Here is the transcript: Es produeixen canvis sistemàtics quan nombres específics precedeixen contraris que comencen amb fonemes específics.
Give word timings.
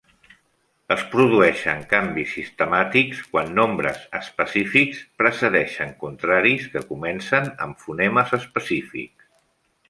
Es 0.93 1.01
produeixen 1.09 1.83
canvis 1.91 2.31
sistemàtics 2.37 3.19
quan 3.35 3.51
nombres 3.59 3.99
específics 4.21 5.03
precedeixen 5.23 5.93
contraris 6.07 6.67
que 6.73 6.83
comencen 6.95 7.53
amb 7.67 7.85
fonemes 7.85 8.35
específics. 8.41 9.31